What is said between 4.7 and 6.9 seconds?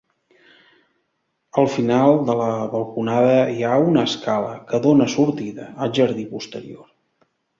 que dóna sortida al jardí posterior.